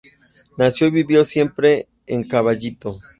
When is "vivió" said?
0.89-1.23